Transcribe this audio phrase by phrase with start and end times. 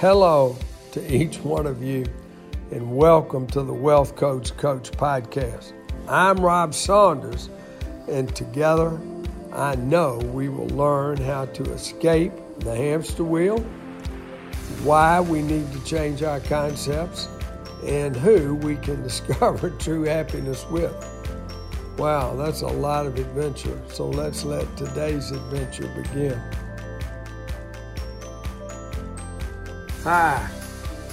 [0.00, 0.56] Hello
[0.92, 2.06] to each one of you,
[2.70, 5.72] and welcome to the Wealth Coach Coach podcast.
[6.06, 7.50] I'm Rob Saunders,
[8.08, 8.96] and together
[9.52, 12.30] I know we will learn how to escape
[12.60, 13.58] the hamster wheel,
[14.84, 17.26] why we need to change our concepts,
[17.84, 20.94] and who we can discover true happiness with.
[21.98, 23.82] Wow, that's a lot of adventure.
[23.88, 26.40] So let's let today's adventure begin.
[30.10, 30.48] Hi,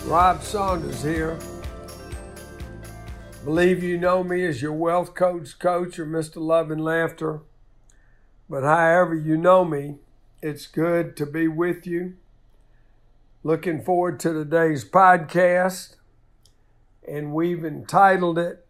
[0.06, 1.38] Rob Saunders here.
[3.44, 6.38] Believe you know me as your wealth coach, coach, or Mr.
[6.38, 7.42] Love and Laughter.
[8.50, 9.96] But however you know me,
[10.42, 12.16] it's good to be with you.
[13.44, 15.98] Looking forward to today's podcast.
[17.06, 18.66] And we've entitled it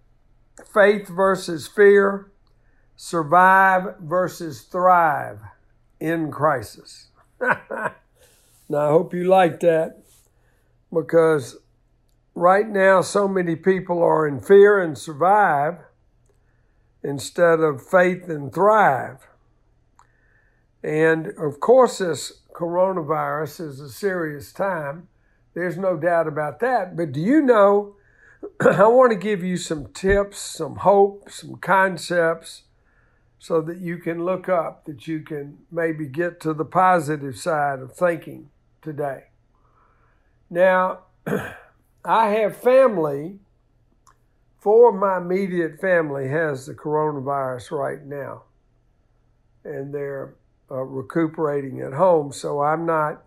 [0.74, 2.32] Faith versus Fear,
[2.96, 5.42] Survive versus Thrive
[6.00, 7.10] in Crisis.
[7.40, 7.92] now,
[8.72, 10.05] I hope you like that
[10.96, 11.58] because
[12.34, 15.78] right now so many people are in fear and survive
[17.04, 19.28] instead of faith and thrive.
[20.84, 25.08] And of course, this coronavirus is a serious time.
[25.54, 26.96] There's no doubt about that.
[26.98, 27.96] But do you know?
[28.60, 32.64] I want to give you some tips, some hope, some concepts
[33.40, 37.80] so that you can look up, that you can maybe get to the positive side
[37.80, 38.50] of thinking
[38.82, 39.26] today.
[40.50, 41.00] Now,
[42.06, 43.40] I have family,
[44.60, 48.44] four of my immediate family has the coronavirus right now,
[49.64, 50.36] and they're
[50.70, 52.32] uh, recuperating at home.
[52.32, 53.24] So I'm not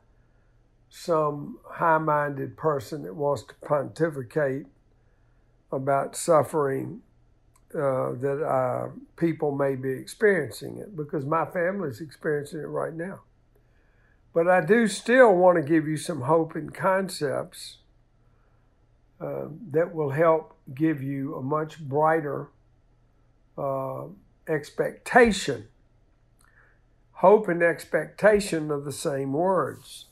[0.88, 4.66] some high minded person that wants to pontificate
[5.70, 7.02] about suffering
[7.74, 12.94] uh, that uh, people may be experiencing it because my family is experiencing it right
[12.94, 13.20] now.
[14.38, 17.78] But I do still want to give you some hope and concepts
[19.20, 22.46] uh, that will help give you a much brighter
[23.58, 24.04] uh,
[24.46, 25.66] expectation.
[27.14, 30.04] Hope and expectation are the same words.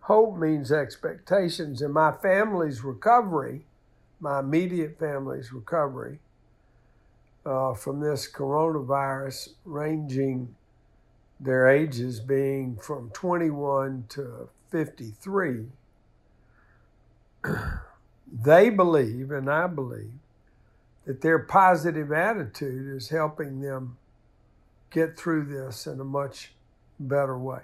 [0.00, 3.64] Hope means expectations, and my family's recovery,
[4.20, 6.18] my immediate family's recovery
[7.46, 10.54] uh, from this coronavirus, ranging
[11.40, 15.66] their ages being from 21 to 53,
[18.32, 20.12] they believe, and I believe,
[21.06, 23.96] that their positive attitude is helping them
[24.90, 26.52] get through this in a much
[26.98, 27.62] better way.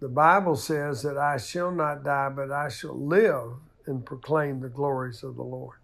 [0.00, 3.52] The Bible says that I shall not die, but I shall live
[3.86, 5.76] and proclaim the glories of the Lord.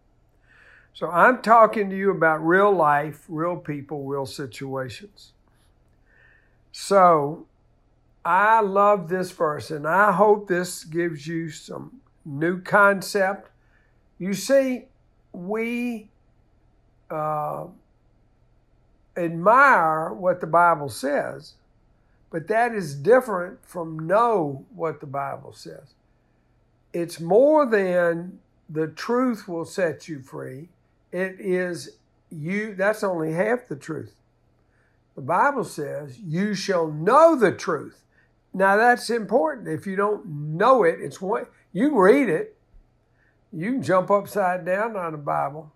[0.94, 5.32] So I'm talking to you about real life, real people, real situations.
[6.78, 7.46] So
[8.22, 13.48] I love this verse, and I hope this gives you some new concept.
[14.18, 14.84] You see,
[15.32, 16.10] we
[17.10, 17.68] uh,
[19.16, 21.54] admire what the Bible says,
[22.30, 25.94] but that is different from know what the Bible says.
[26.92, 28.38] It's more than
[28.68, 30.68] the truth will set you free.
[31.10, 31.96] It is
[32.28, 34.12] you, that's only half the truth.
[35.16, 38.04] The Bible says, You shall know the truth.
[38.54, 39.68] Now that's important.
[39.68, 42.56] If you don't know it, it's one you can read it.
[43.52, 45.72] You can jump upside down on the Bible,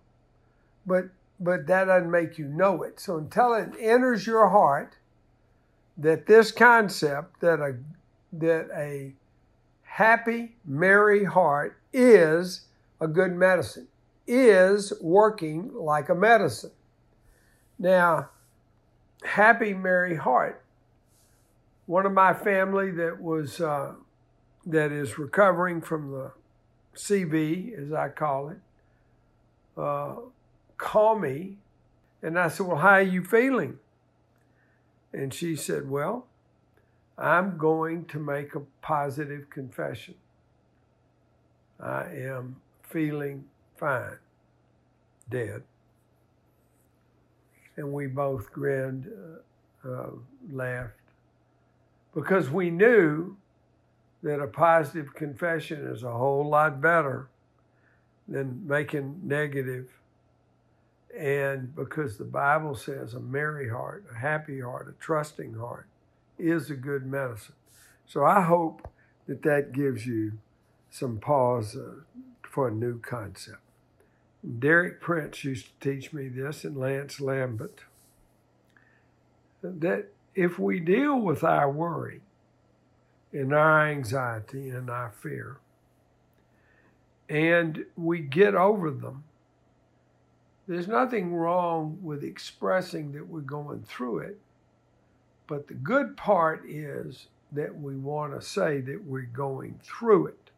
[0.85, 1.09] but
[1.39, 2.99] but that doesn't make you know it.
[2.99, 4.97] So until it enters your heart
[5.97, 7.77] that this concept that a
[8.33, 9.13] that a
[9.83, 12.67] happy, merry heart is
[12.99, 13.87] a good medicine,
[14.27, 16.71] is working like a medicine.
[17.77, 18.29] Now,
[19.23, 20.63] happy, merry heart.
[21.85, 23.93] One of my family that was uh,
[24.65, 26.31] that is recovering from the
[26.95, 28.59] CV, as I call it,
[29.77, 30.15] uh,
[30.77, 31.57] call me,
[32.21, 33.79] and I said, "Well, how are you feeling?"
[35.13, 36.27] And she said, "Well,
[37.17, 40.15] I'm going to make a positive confession.
[41.79, 43.45] I am feeling
[43.77, 44.19] fine,
[45.29, 45.63] dead."
[47.77, 49.09] And we both grinned,
[49.85, 50.09] uh, uh,
[50.51, 50.93] laughed,
[52.13, 53.37] because we knew
[54.23, 57.27] that a positive confession is a whole lot better
[58.27, 59.87] than making negative.
[61.17, 65.87] And because the Bible says a merry heart, a happy heart, a trusting heart
[66.37, 67.55] is a good medicine.
[68.05, 68.87] So I hope
[69.27, 70.33] that that gives you
[70.89, 72.01] some pause uh,
[72.43, 73.59] for a new concept.
[74.59, 77.81] Derek Prince used to teach me this, and Lance Lambert,
[79.61, 82.21] that if we deal with our worry
[83.33, 85.57] and our anxiety and our fear.
[87.29, 89.23] And we get over them.
[90.67, 94.39] There's nothing wrong with expressing that we're going through it.
[95.47, 100.51] But the good part is that we want to say that we're going through it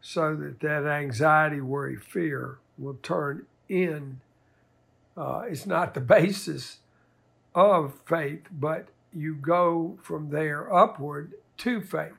[0.00, 4.20] so that that anxiety, worry, fear will turn in.
[5.16, 6.78] Uh, it's not the basis
[7.54, 12.12] of faith, but you go from there upward to faith.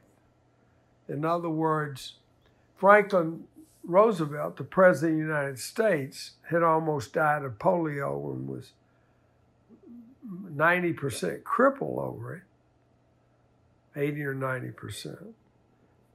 [1.08, 2.14] In other words,
[2.76, 3.46] Franklin
[3.84, 8.74] Roosevelt, the President of the United States, had almost died of polio and was
[10.54, 12.44] 90% crippled over it,
[14.00, 15.34] 80 or 90%.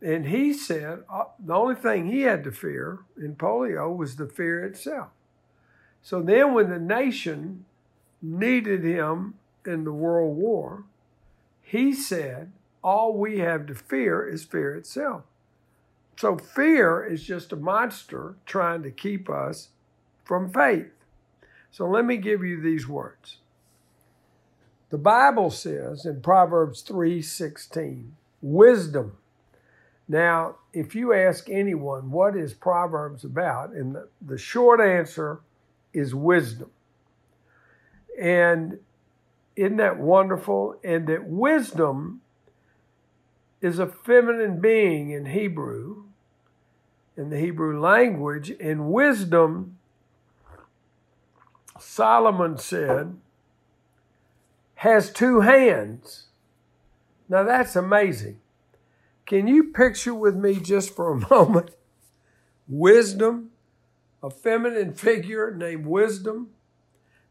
[0.04, 4.26] And he said uh, the only thing he had to fear in polio was the
[4.26, 5.08] fear itself.
[6.02, 7.64] So then, when the nation
[8.20, 9.34] needed him
[9.64, 10.84] in the World War,
[11.62, 12.52] he said,
[12.82, 15.22] All we have to fear is fear itself.
[16.18, 19.68] So, fear is just a monster trying to keep us
[20.22, 20.92] from faith.
[21.70, 23.38] So, let me give you these words.
[24.90, 28.10] The Bible says in Proverbs 3:16,
[28.42, 29.16] wisdom
[30.08, 35.40] now, if you ask anyone what is Proverbs about, and the, the short answer
[35.92, 36.70] is wisdom.
[38.20, 38.80] And
[39.56, 40.78] isn't that wonderful?
[40.84, 42.20] And that wisdom
[43.62, 46.04] is a feminine being in Hebrew,
[47.16, 49.78] in the Hebrew language, and wisdom,
[51.78, 53.16] Solomon said,
[54.76, 56.26] has two hands.
[57.28, 58.40] Now that's amazing.
[59.26, 61.70] Can you picture with me just for a moment
[62.68, 63.50] wisdom,
[64.22, 66.50] a feminine figure named wisdom?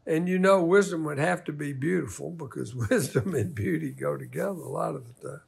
[0.06, 4.60] And you know, wisdom would have to be beautiful because wisdom and beauty go together
[4.60, 5.40] a lot of the time.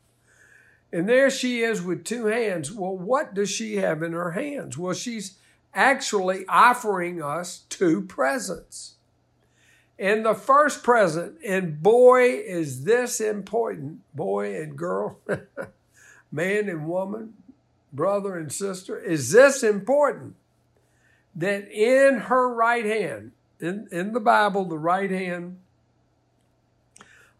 [0.92, 2.72] And there she is with two hands.
[2.72, 4.78] Well, what does she have in her hands?
[4.78, 5.36] Well, she's
[5.74, 8.94] actually offering us two presents.
[9.98, 15.18] And the first present, and boy, is this important, boy and girl.
[16.36, 17.32] man and woman,
[17.92, 20.36] brother and sister, is this important
[21.34, 25.58] that in her right hand, in, in the Bible, the right hand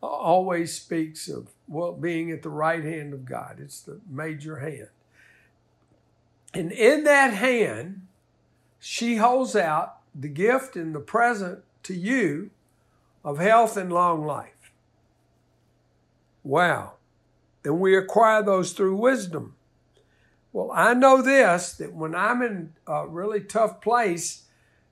[0.03, 3.59] always speaks of well being at the right hand of God.
[3.61, 4.89] It's the major hand.
[6.55, 8.07] And in that hand,
[8.81, 12.51] she holds out the gift and the present to you
[13.23, 14.73] of health and long life.
[16.43, 16.96] Wow
[17.67, 19.57] and we acquire those through wisdom.
[20.53, 24.45] Well, I know this that when I'm in a really tough place,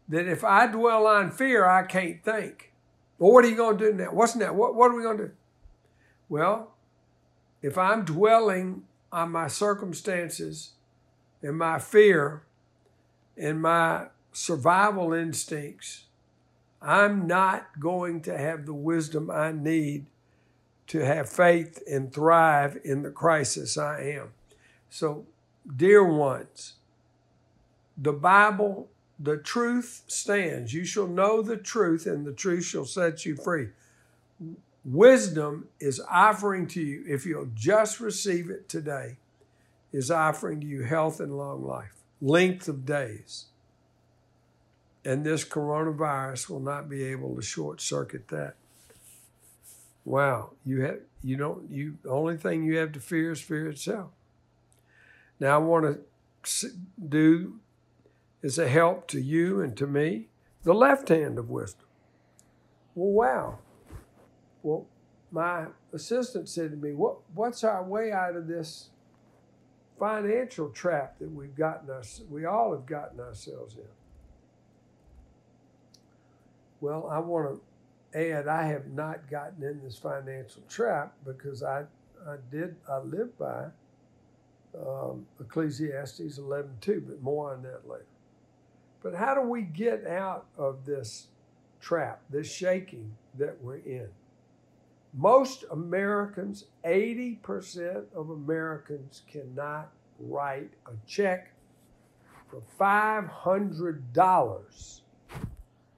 [0.08, 2.72] that if I dwell on fear, I can't think.
[3.18, 4.12] Well, what are you going to do now?
[4.12, 4.56] What's that?
[4.56, 5.32] What, what are we going to do?
[6.28, 6.74] Well,
[7.62, 8.82] if I'm dwelling
[9.12, 10.72] on my circumstances
[11.42, 12.42] and my fear
[13.36, 16.06] and my survival instincts,
[16.82, 20.06] I'm not going to have the wisdom I need
[20.86, 24.32] to have faith and thrive in the crisis I am.
[24.90, 25.26] So,
[25.76, 26.74] dear ones,
[27.96, 28.88] the Bible,
[29.18, 30.74] the truth stands.
[30.74, 33.68] You shall know the truth, and the truth shall set you free.
[34.84, 39.16] Wisdom is offering to you, if you'll just receive it today,
[39.92, 43.46] is offering to you health and long life, length of days.
[45.04, 48.56] And this coronavirus will not be able to short circuit that.
[50.04, 53.68] Wow, you have you don't you the only thing you have to fear is fear
[53.68, 54.10] itself.
[55.40, 56.00] Now I want
[56.42, 56.70] to
[57.08, 57.60] do
[58.42, 60.28] as a help to you and to me
[60.62, 61.86] the left hand of wisdom.
[62.94, 63.58] Well, wow.
[64.62, 64.86] Well,
[65.30, 68.90] my assistant said to me, "What what's our way out of this
[69.98, 73.88] financial trap that we've gotten us we all have gotten ourselves in?"
[76.80, 77.60] Well, I want to
[78.14, 81.84] and I have not gotten in this financial trap because I,
[82.26, 83.66] I did, I live by
[84.78, 88.06] um, Ecclesiastes 11.2, but more on that later.
[89.02, 91.26] But how do we get out of this
[91.80, 94.08] trap, this shaking that we're in?
[95.12, 101.52] Most Americans, 80% of Americans cannot write a check
[102.48, 105.00] for $500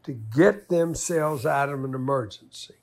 [0.06, 2.74] to get themselves out of an emergency.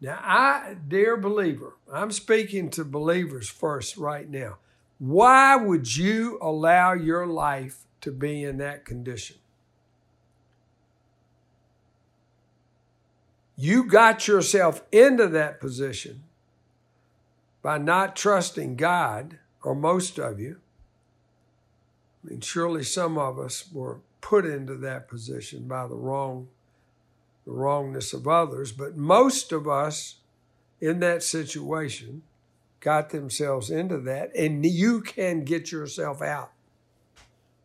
[0.00, 4.58] Now, I, dear believer, I'm speaking to believers first right now.
[4.98, 9.36] Why would you allow your life to be in that condition?
[13.56, 16.22] You got yourself into that position
[17.62, 20.60] by not trusting God, or most of you,
[22.24, 26.48] I mean, surely some of us were put into that position by the wrong,
[27.44, 30.16] the wrongness of others, but most of us
[30.80, 32.22] in that situation
[32.80, 36.52] got themselves into that, and you can get yourself out.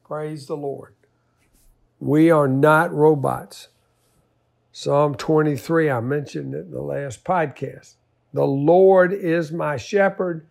[0.06, 0.96] Praise the Lord.
[1.98, 3.70] We are not robots.
[4.74, 7.96] Psalm 23, I mentioned it in the last podcast.
[8.34, 10.46] The Lord is my shepherd.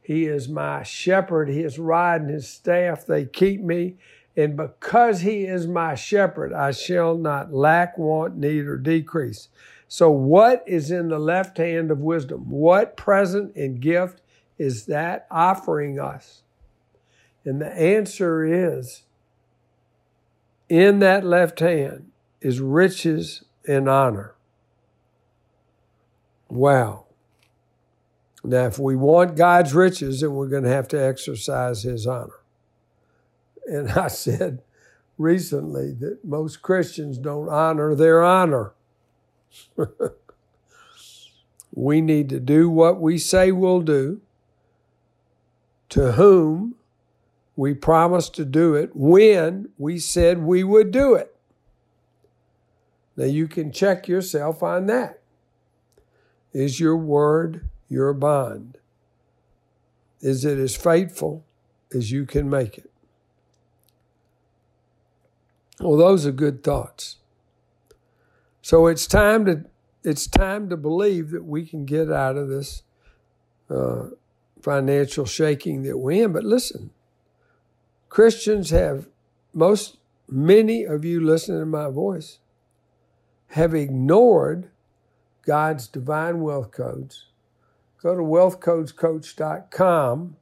[0.00, 1.50] He is my shepherd.
[1.50, 3.96] His rod and his staff, they keep me.
[4.36, 9.48] And because he is my shepherd, I shall not lack, want, need, or decrease.
[9.88, 12.48] So, what is in the left hand of wisdom?
[12.48, 14.22] What present and gift
[14.56, 16.42] is that offering us?
[17.44, 19.02] And the answer is
[20.68, 22.10] in that left hand
[22.40, 24.34] is riches and honor.
[26.48, 27.06] Wow.
[28.42, 32.39] Now, if we want God's riches, then we're going to have to exercise His honor.
[33.66, 34.62] And I said
[35.18, 38.72] recently that most Christians don't honor their honor.
[41.74, 44.20] we need to do what we say we'll do,
[45.90, 46.76] to whom
[47.56, 51.36] we promised to do it when we said we would do it.
[53.16, 55.20] Now you can check yourself on that.
[56.52, 58.78] Is your word your bond?
[60.20, 61.44] Is it as faithful
[61.94, 62.89] as you can make it?
[65.80, 67.16] Well, those are good thoughts.
[68.60, 69.64] So it's time to
[70.02, 72.82] it's time to believe that we can get out of this
[73.68, 74.06] uh,
[74.62, 76.32] financial shaking that we're in.
[76.32, 76.90] But listen,
[78.08, 79.08] Christians have,
[79.52, 82.38] most, many of you listening to my voice,
[83.48, 84.70] have ignored
[85.44, 87.26] God's divine wealth codes.
[88.02, 90.36] Go to wealthcodescoach.com.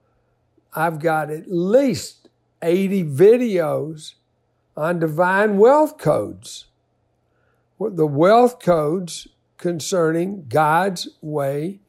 [0.75, 2.29] I've got at least
[2.63, 4.15] 80 videos
[4.79, 6.67] on divine wealth codes.
[7.81, 11.81] The wealth codes concerning God's way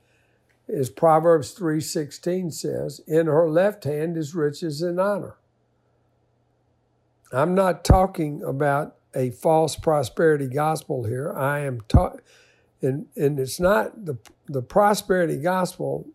[0.68, 5.36] as Proverbs 3:16 says, in her left hand is riches and honor.
[7.32, 11.32] I'm not talking about a false prosperity gospel here.
[11.34, 12.22] I am talking,
[12.82, 14.18] and, and it's not the,
[14.48, 16.08] the prosperity gospel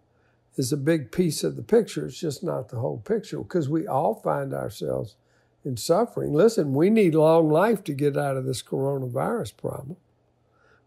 [0.56, 2.06] is a big piece of the picture.
[2.06, 5.16] It's just not the whole picture because we all find ourselves
[5.64, 6.32] in suffering.
[6.32, 9.96] Listen, we need long life to get out of this coronavirus problem.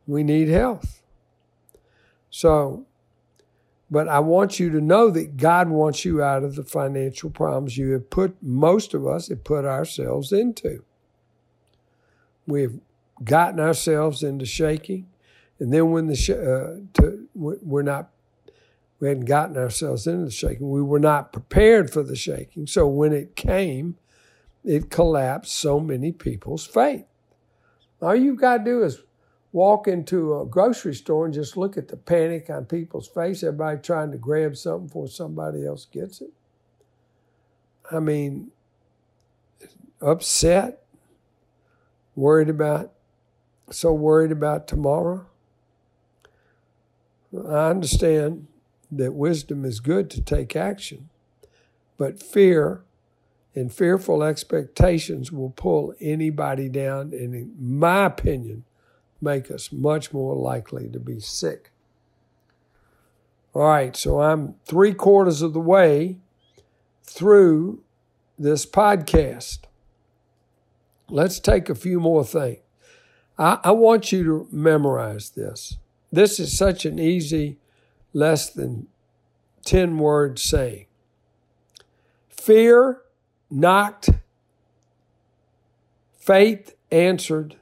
[0.05, 1.01] We need health.
[2.29, 2.85] So
[3.89, 7.77] but I want you to know that God wants you out of the financial problems
[7.77, 10.83] you have put, most of us have put ourselves into.
[12.45, 12.79] We've
[13.23, 15.07] gotten ourselves into shaking.
[15.59, 18.09] And then when the, sh- uh, to, we're not,
[18.99, 20.69] we hadn't gotten ourselves into the shaking.
[20.69, 22.67] We were not prepared for the shaking.
[22.67, 23.97] So when it came,
[24.67, 27.05] it collapsed so many people's faith.
[28.01, 29.01] All you've got to do is
[29.53, 33.79] walk into a grocery store and just look at the panic on people's face, everybody
[33.79, 36.31] trying to grab something before somebody else gets it.
[37.89, 38.51] I mean,
[40.01, 40.83] upset,
[42.13, 42.91] worried about,
[43.71, 45.25] so worried about tomorrow.
[47.33, 48.47] I understand
[48.91, 51.09] that wisdom is good to take action,
[51.97, 52.83] but fear
[53.57, 57.11] and fearful expectations will pull anybody down.
[57.11, 58.65] And in my opinion,
[59.19, 61.71] make us much more likely to be sick.
[63.55, 66.17] All right, so I'm three quarters of the way
[67.03, 67.81] through
[68.37, 69.61] this podcast.
[71.09, 72.59] Let's take a few more things.
[73.39, 75.77] I, I, want you to memorize this.
[76.11, 77.57] This is such an easy,
[78.13, 78.87] less than
[79.65, 80.85] 10 word saying.
[82.29, 83.01] Fear
[83.49, 84.09] knocked,
[86.19, 87.57] faith answered,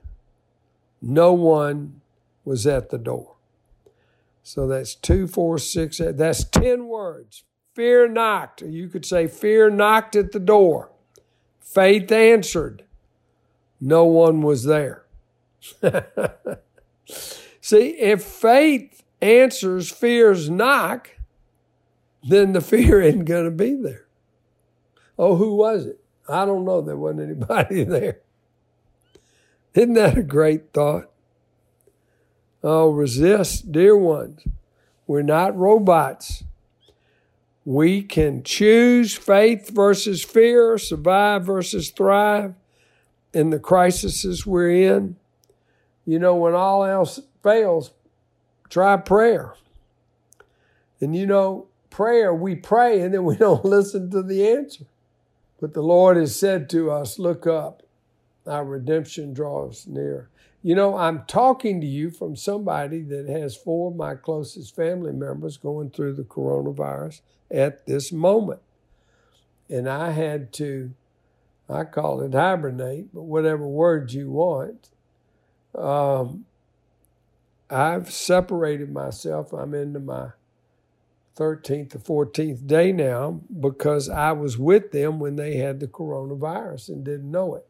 [1.02, 2.02] no one
[2.44, 3.36] was at the door.
[4.42, 6.18] So that's two, four, six, eight.
[6.18, 7.44] That's 10 words.
[7.74, 8.62] Fear knocked.
[8.62, 10.92] You could say, Fear knocked at the door.
[11.60, 12.84] Faith answered.
[13.82, 15.06] No one was there.
[17.06, 21.12] See, if faith answers fear's knock,
[22.24, 24.05] then the fear isn't going to be there.
[25.18, 26.00] Oh, who was it?
[26.28, 26.82] I don't know.
[26.82, 28.20] There wasn't anybody there.
[29.74, 31.12] Isn't that a great thought?
[32.64, 34.42] Oh, resist, dear ones.
[35.06, 36.44] We're not robots.
[37.64, 42.56] We can choose faith versus fear, survive versus thrive
[43.34, 45.18] in the crises we're in.
[46.06, 47.92] You know, when all else fails,
[48.70, 49.54] try prayer.
[51.02, 54.86] And you know, prayer, we pray and then we don't listen to the answer.
[55.66, 57.82] But the Lord has said to us, Look up,
[58.46, 60.30] our redemption draws near.
[60.62, 65.12] You know, I'm talking to you from somebody that has four of my closest family
[65.12, 68.62] members going through the coronavirus at this moment.
[69.68, 70.94] And I had to,
[71.68, 74.90] I call it hibernate, but whatever word you want.
[75.74, 76.46] Um,
[77.72, 79.52] I've separated myself.
[79.52, 80.28] I'm into my
[81.36, 86.90] 13th or 14th day now because I was with them when they had the coronavirus
[86.90, 87.68] and didn't know it,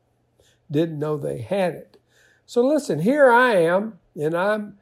[0.70, 1.98] didn't know they had it.
[2.46, 4.78] So listen, here I am, and I'm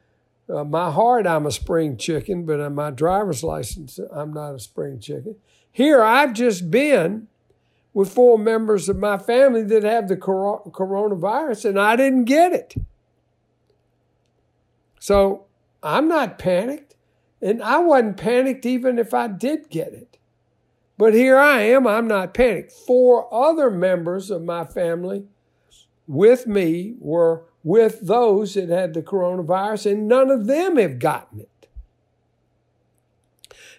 [0.52, 4.58] uh, my heart, I'm a spring chicken, but on my driver's license, I'm not a
[4.58, 5.36] spring chicken.
[5.72, 7.28] Here I've just been
[7.94, 12.74] with four members of my family that have the coronavirus, and I didn't get it.
[14.98, 15.46] So
[15.82, 16.93] I'm not panicked.
[17.44, 20.16] And I wasn't panicked even if I did get it.
[20.96, 22.72] But here I am, I'm not panicked.
[22.72, 25.26] Four other members of my family
[26.06, 31.40] with me were with those that had the coronavirus, and none of them have gotten
[31.40, 31.68] it.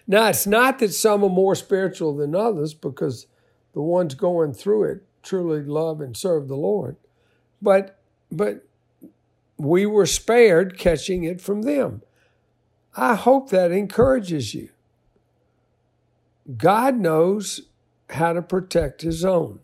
[0.06, 3.26] Now, it's not that some are more spiritual than others because
[3.72, 6.96] the ones going through it truly love and serve the Lord.
[7.60, 7.98] But,
[8.30, 8.64] but
[9.56, 12.02] we were spared catching it from them.
[12.96, 14.70] I hope that encourages you.
[16.56, 17.62] God knows
[18.10, 19.60] how to protect his own.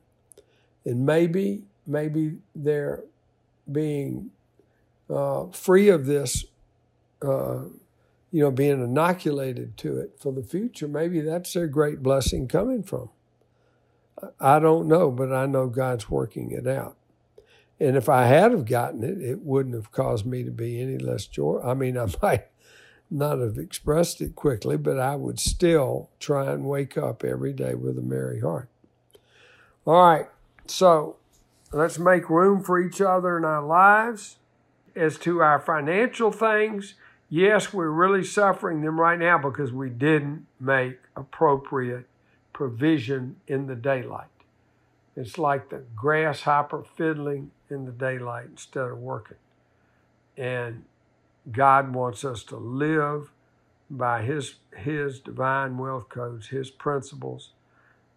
[0.84, 3.04] And maybe, maybe they're
[3.70, 4.30] being
[5.08, 6.44] uh, free of this,
[7.22, 7.60] uh,
[8.30, 10.88] you know, being inoculated to it for the future.
[10.88, 13.10] Maybe that's their great blessing coming from.
[14.40, 16.96] I don't know, but I know God's working it out.
[17.80, 20.98] And if I had have gotten it, it wouldn't have caused me to be any
[20.98, 21.60] less joy.
[21.64, 22.46] I mean, I might
[23.12, 27.74] not have expressed it quickly, but I would still try and wake up every day
[27.74, 28.68] with a merry heart.
[29.86, 30.26] All right,
[30.66, 31.16] so
[31.72, 34.36] let's make room for each other in our lives.
[34.94, 36.94] As to our financial things,
[37.28, 42.06] yes, we're really suffering them right now because we didn't make appropriate
[42.52, 44.26] provision in the daylight.
[45.16, 49.36] It's like the grasshopper fiddling in the daylight instead of working.
[50.36, 50.84] And
[51.50, 53.32] God wants us to live
[53.90, 57.50] by his his divine wealth codes, his principles.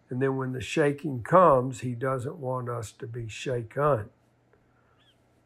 [0.08, 4.08] And then when the shaking comes, he doesn't want us to be shaken.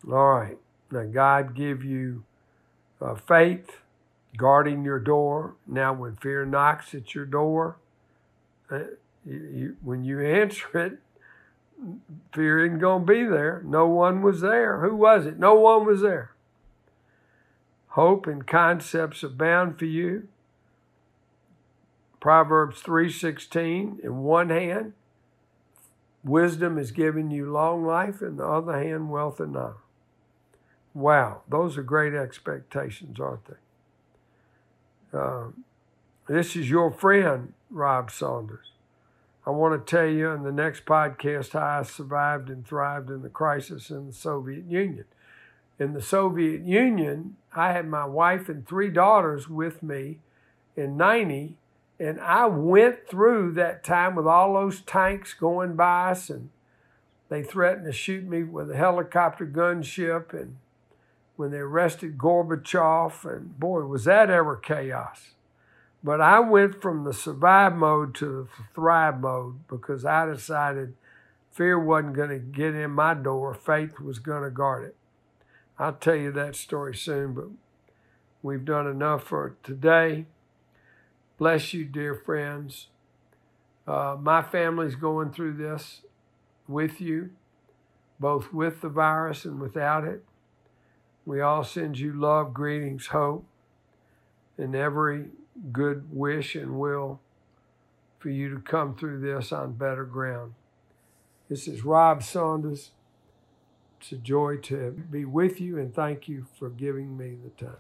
[0.07, 0.59] All right.
[0.91, 2.25] Now God give you
[3.01, 3.79] uh, faith,
[4.37, 5.55] guarding your door.
[5.67, 7.77] Now when fear knocks at your door,
[8.71, 8.81] uh,
[9.25, 10.99] you, you, when you answer it,
[12.33, 13.63] fear isn't going to be there.
[13.65, 14.81] No one was there.
[14.81, 15.39] Who was it?
[15.39, 16.33] No one was there.
[17.91, 20.29] Hope and concepts abound for you.
[22.21, 24.93] Proverbs 3:16 in one hand
[26.23, 29.75] wisdom is giving you long life in the other hand wealth and honor.
[30.93, 35.19] Wow, those are great expectations, aren't they?
[35.19, 35.49] Uh,
[36.29, 38.73] this is your friend, Rob Saunders.
[39.47, 43.23] I want to tell you in the next podcast how I survived and thrived in
[43.23, 45.07] the crisis in the Soviet Union.
[45.81, 50.19] In the Soviet Union, I had my wife and three daughters with me
[50.77, 51.57] in 90,
[51.99, 56.51] and I went through that time with all those tanks going by us, and
[57.31, 60.59] they threatened to shoot me with a helicopter gunship, and
[61.37, 65.31] when they arrested Gorbachev, and boy, was that ever chaos.
[66.05, 70.93] But I went from the survive mode to the thrive mode because I decided
[71.51, 74.97] fear wasn't going to get in my door, faith was going to guard it.
[75.81, 77.47] I'll tell you that story soon, but
[78.43, 80.27] we've done enough for today.
[81.39, 82.89] Bless you, dear friends.
[83.89, 86.03] Uh, my family's going through this
[86.69, 87.31] with you,
[88.21, 90.23] both with the virus and without it.
[91.25, 93.47] We all send you love, greetings, hope,
[94.59, 95.29] and every
[95.73, 97.21] good wish and will
[98.19, 100.53] for you to come through this on better ground.
[101.49, 102.91] This is Rob Saunders.
[104.01, 107.77] It's a joy to be with you and thank you for giving me the time.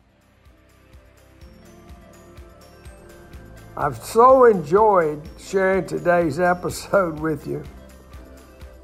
[3.74, 7.64] I've so enjoyed sharing today's episode with you.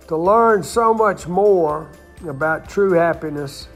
[0.09, 1.91] To learn so much more
[2.27, 3.69] about true happiness,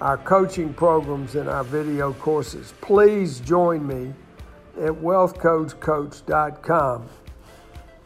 [0.00, 4.14] our coaching programs, and our video courses, please join me
[4.76, 7.08] at wealthcoachcoach.com.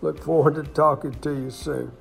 [0.01, 1.93] Look forward to talking to you soon.